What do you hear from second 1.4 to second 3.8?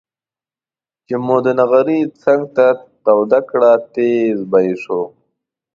د نغري څنګ ته توده کړه